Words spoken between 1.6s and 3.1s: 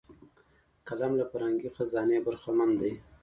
خزانې برخمن دی